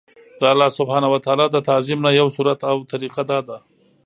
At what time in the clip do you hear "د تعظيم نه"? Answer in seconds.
1.51-2.11